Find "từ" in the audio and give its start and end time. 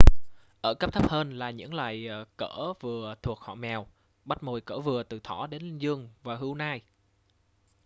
5.03-5.19